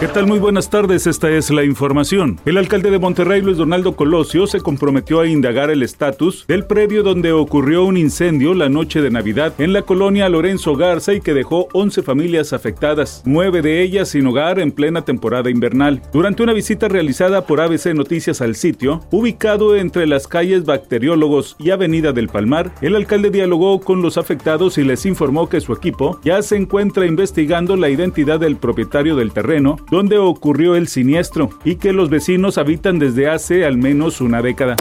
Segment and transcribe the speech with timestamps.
[0.00, 0.26] ¿Qué tal?
[0.26, 2.40] Muy buenas tardes, esta es la información.
[2.44, 7.04] El alcalde de Monterrey, Luis Donaldo Colosio, se comprometió a indagar el estatus del predio
[7.04, 11.32] donde ocurrió un incendio la noche de Navidad en la colonia Lorenzo Garza y que
[11.32, 16.02] dejó 11 familias afectadas, nueve de ellas sin hogar en plena temporada invernal.
[16.12, 21.70] Durante una visita realizada por ABC Noticias al sitio, ubicado entre las calles Bacteriólogos y
[21.70, 26.20] Avenida del Palmar, el alcalde dialogó con los afectados y les informó que su equipo
[26.24, 31.76] ya se encuentra investigando la identidad del propietario del terreno donde ocurrió el siniestro y
[31.76, 34.76] que los vecinos habitan desde hace al menos una década.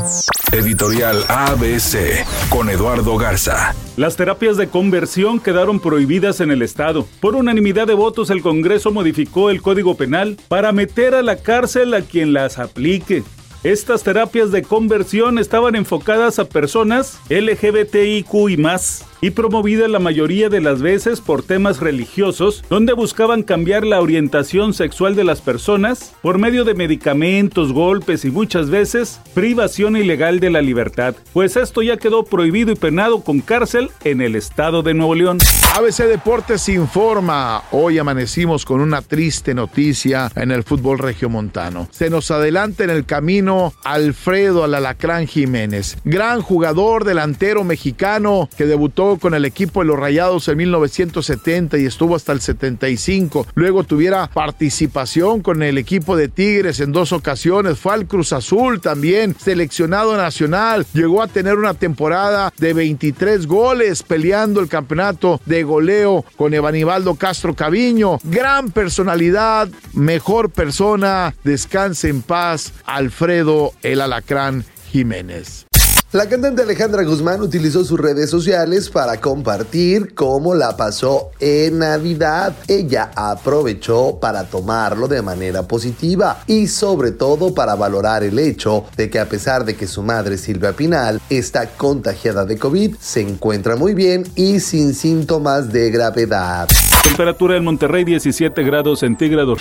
[0.52, 3.76] Editorial ABC con Eduardo Garza.
[3.98, 7.08] Las terapias de conversión quedaron prohibidas en el Estado.
[7.20, 11.94] Por unanimidad de votos, el Congreso modificó el Código Penal para meter a la cárcel
[11.94, 13.24] a quien las aplique.
[13.64, 20.50] Estas terapias de conversión estaban enfocadas a personas LGBTIQ y más y promovida la mayoría
[20.50, 26.14] de las veces por temas religiosos, donde buscaban cambiar la orientación sexual de las personas
[26.22, 31.82] por medio de medicamentos, golpes y muchas veces privación ilegal de la libertad, pues esto
[31.82, 35.38] ya quedó prohibido y penado con cárcel en el estado de Nuevo León.
[35.74, 41.88] ABC Deportes informa, hoy amanecimos con una triste noticia en el fútbol regiomontano.
[41.92, 49.13] Se nos adelanta en el camino Alfredo Alalacrán Jiménez, gran jugador delantero mexicano que debutó
[49.18, 53.48] con el equipo de los Rayados en 1970 y estuvo hasta el 75.
[53.56, 57.80] Luego tuviera participación con el equipo de Tigres en dos ocasiones.
[57.80, 60.86] Fue al Cruz Azul también, seleccionado nacional.
[60.94, 67.16] Llegó a tener una temporada de 23 goles peleando el campeonato de goleo con Evanibaldo
[67.16, 68.20] Castro Caviño.
[68.24, 71.34] Gran personalidad, mejor persona.
[71.44, 75.66] Descanse en paz, Alfredo el Alacrán Jiménez.
[76.14, 82.54] La cantante Alejandra Guzmán utilizó sus redes sociales para compartir cómo la pasó en Navidad.
[82.68, 89.10] Ella aprovechó para tomarlo de manera positiva y sobre todo para valorar el hecho de
[89.10, 93.76] que a pesar de que su madre Silvia Pinal está contagiada de COVID, se encuentra
[93.76, 96.70] muy bien y sin síntomas de gravedad.
[97.02, 99.58] Temperatura en Monterrey 17 grados centígrados.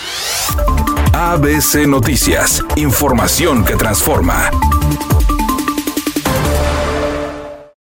[1.14, 4.50] ABC Noticias, información que transforma.